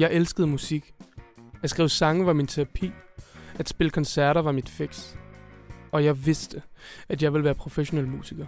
Jeg 0.00 0.12
elskede 0.12 0.46
musik. 0.46 0.94
At 1.62 1.70
skrive 1.70 1.88
sange 1.88 2.26
var 2.26 2.32
min 2.32 2.46
terapi. 2.46 2.92
At 3.58 3.68
spille 3.68 3.90
koncerter 3.90 4.42
var 4.42 4.52
mit 4.52 4.68
fix. 4.68 5.14
Og 5.92 6.04
jeg 6.04 6.26
vidste, 6.26 6.62
at 7.08 7.22
jeg 7.22 7.32
ville 7.32 7.44
være 7.44 7.54
professionel 7.54 8.08
musiker. 8.08 8.46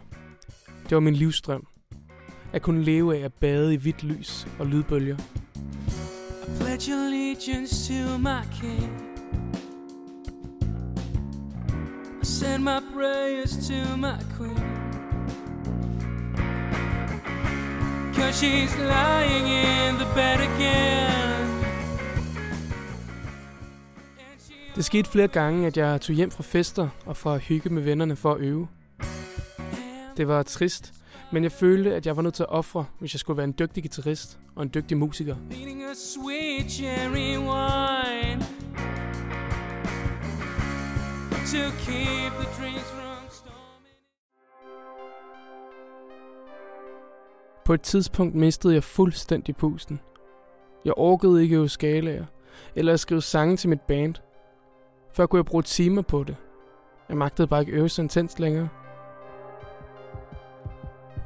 Det 0.82 0.94
var 0.94 1.00
min 1.00 1.14
livsdrøm. 1.14 1.66
At 2.52 2.62
kunne 2.62 2.84
leve 2.84 3.18
af 3.18 3.24
at 3.24 3.34
bade 3.34 3.74
i 3.74 3.76
hvidt 3.76 4.02
lys 4.02 4.46
og 4.58 4.66
lydbølger. 4.66 5.16
I 5.16 6.58
pledge 6.60 6.92
allegiance 6.92 7.92
to 7.92 8.18
my 8.18 8.42
king. 8.60 9.11
I 12.22 12.24
send 12.24 12.64
my 12.64 12.80
prayers 12.94 13.68
to 13.68 13.96
my 13.96 14.16
queen. 14.36 14.54
Cause 18.14 18.38
she's 18.40 18.78
lying 18.78 19.46
in 19.48 19.94
the 19.98 20.06
bed 20.14 20.40
again. 20.40 21.48
Det 24.76 24.84
skete 24.84 25.10
flere 25.10 25.28
gange, 25.28 25.66
at 25.66 25.76
jeg 25.76 26.00
tog 26.00 26.16
hjem 26.16 26.30
fra 26.30 26.42
fester 26.42 26.88
og 27.06 27.16
fra 27.16 27.34
at 27.34 27.40
hygge 27.40 27.70
med 27.70 27.82
vennerne 27.82 28.16
for 28.16 28.34
at 28.34 28.40
øve. 28.40 28.68
Det 30.16 30.28
var 30.28 30.42
trist, 30.42 30.94
men 31.32 31.42
jeg 31.42 31.52
følte, 31.52 31.94
at 31.94 32.06
jeg 32.06 32.16
var 32.16 32.22
nødt 32.22 32.34
til 32.34 32.42
at 32.42 32.48
ofre, 32.48 32.84
hvis 32.98 33.14
jeg 33.14 33.20
skulle 33.20 33.36
være 33.36 33.44
en 33.44 33.54
dygtig 33.58 33.82
guitarist 33.82 34.38
og 34.56 34.62
en 34.62 34.70
dygtig 34.74 34.96
musiker. 34.96 35.36
To 41.52 41.58
keep 41.58 42.32
the 42.32 42.48
dreams 42.58 42.90
from 42.96 43.28
storming. 43.30 43.96
På 47.64 47.74
et 47.74 47.80
tidspunkt 47.80 48.34
mistede 48.34 48.74
jeg 48.74 48.84
fuldstændig 48.84 49.56
pusten. 49.56 50.00
Jeg 50.84 50.92
orkede 50.96 51.42
ikke 51.42 51.56
at 51.56 51.70
skalaer, 51.70 52.24
eller 52.74 52.92
at 52.92 53.00
skrive 53.00 53.22
sange 53.22 53.56
til 53.56 53.68
mit 53.68 53.80
band. 53.80 54.14
Før 55.12 55.26
kunne 55.26 55.38
jeg 55.38 55.44
bruge 55.44 55.62
timer 55.62 56.02
på 56.02 56.24
det. 56.24 56.36
Jeg 57.08 57.16
magtede 57.16 57.48
bare 57.48 57.60
ikke 57.60 57.72
øve 57.72 57.88
så 57.88 58.02
intenst 58.02 58.40
længere. 58.40 58.68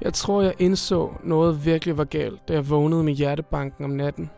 Jeg 0.01 0.15
tror, 0.15 0.43
jeg 0.43 0.55
indså 0.59 1.13
noget 1.25 1.65
virkelig 1.65 1.99
var 1.99 2.05
galt, 2.05 2.49
da 2.49 2.53
jeg 2.53 2.71
vågnede 2.71 3.05
med 3.05 3.13
hjertebanken 3.13 3.85
om 3.85 3.91
natten. 3.91 4.31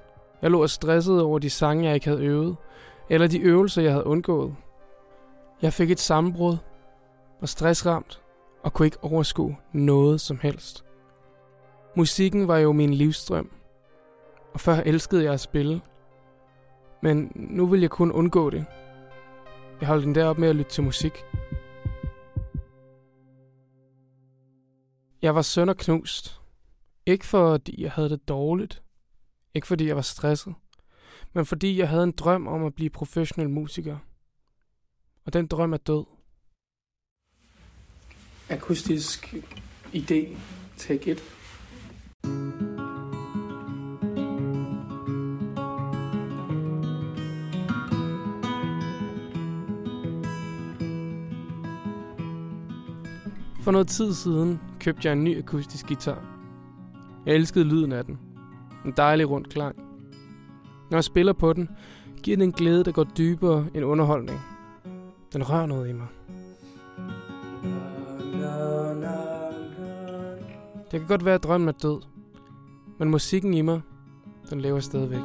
Jeg 0.42 0.50
lå 0.50 0.62
og 0.62 0.70
stressede 0.70 1.25
over 1.25 1.39
de 1.39 1.50
sange, 1.50 1.84
jeg 1.84 1.94
ikke 1.94 2.09
havde 2.09 2.25
øvet, 2.25 2.56
eller 3.11 3.27
de 3.27 3.39
øvelser, 3.39 3.83
jeg 3.83 3.92
havde 3.92 4.06
undgået. 4.06 4.55
Jeg 5.62 5.73
fik 5.73 5.91
et 5.91 6.01
sammenbrud, 6.01 6.56
var 7.41 7.47
stressramt 7.47 8.23
og 8.62 8.73
kunne 8.73 8.87
ikke 8.87 9.05
overskue 9.05 9.56
noget 9.73 10.20
som 10.20 10.39
helst. 10.42 10.84
Musikken 11.97 12.48
var 12.48 12.59
jo 12.59 12.73
min 12.73 12.95
livsstrøm, 12.95 13.50
og 14.55 14.61
før 14.61 14.75
elskede 14.75 15.25
jeg 15.25 15.33
at 15.33 15.41
spille. 15.41 15.81
Men 17.03 17.33
nu 17.34 17.67
vil 17.67 17.81
jeg 17.81 17.91
kun 17.91 18.12
undgå 18.12 18.50
det. 18.50 18.67
Jeg 19.81 19.89
holdt 19.89 20.05
den 20.05 20.15
derop 20.15 20.39
med 20.39 20.48
at 20.48 20.56
lytte 20.56 20.70
til 20.70 20.84
musik. 20.84 21.25
Jeg 25.22 25.34
var 25.34 25.43
sønder 25.43 25.75
knust. 25.75 26.41
Ikke 27.06 27.27
fordi 27.27 27.83
jeg 27.83 27.93
havde 27.93 28.11
det 28.11 28.28
dårligt. 28.28 28.83
Ikke 29.55 29.67
fordi 29.67 29.87
jeg 29.87 29.97
var 29.97 30.03
stresset. 30.03 30.55
Men 31.33 31.47
fordi 31.47 31.78
jeg 31.78 31.89
havde 31.89 32.05
en 32.05 32.12
drøm 32.12 32.47
om 32.47 32.65
at 32.65 32.75
blive 32.75 32.91
professionel 32.91 33.50
musiker. 33.50 33.97
Og 35.29 35.33
den 35.33 35.47
drøm 35.47 35.73
er 35.73 35.77
død. 35.77 36.05
Akustisk 38.49 39.34
idé. 39.94 40.37
Take 40.77 41.11
it. 41.11 41.19
For 53.65 53.71
noget 53.71 53.88
tid 53.88 54.12
siden 54.12 54.61
købte 54.81 55.09
jeg 55.09 55.12
en 55.12 55.25
ny 55.25 55.38
akustisk 55.38 55.87
guitar. 55.87 56.25
Jeg 57.27 57.34
elskede 57.34 57.65
lyden 57.65 57.93
af 57.93 58.05
den. 58.05 58.19
En 58.84 58.93
dejlig 58.97 59.31
rund 59.31 59.44
klang. 59.44 59.77
Når 60.91 60.97
jeg 60.97 61.05
spiller 61.05 61.33
på 61.33 61.53
den, 61.53 61.69
giver 62.22 62.37
den 62.37 62.44
en 62.44 62.53
glæde, 62.53 62.84
der 62.84 62.93
går 62.93 63.05
dybere 63.05 63.67
end 63.75 63.84
underholdning. 63.84 64.57
Den 65.33 65.50
rører 65.50 65.66
noget 65.66 65.89
i 65.89 65.93
mig. 65.93 66.06
Det 70.91 71.00
kan 71.00 71.09
godt 71.09 71.25
være, 71.25 71.34
at 71.34 71.43
drømmen 71.43 71.69
er 71.69 71.72
død, 71.72 72.00
men 72.99 73.11
musikken 73.11 73.55
i 73.55 73.62
mig, 73.62 73.81
den 74.50 74.61
lever 74.61 74.81
stadigvæk. 74.81 75.21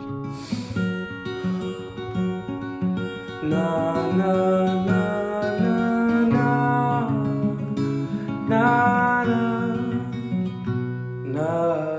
Na, 3.44 3.68
na, 4.18 4.34
na, 4.86 5.04
na, 5.60 6.30
na, 6.30 7.10
na, 8.50 9.24
na, 9.24 9.76
na. 11.26 11.93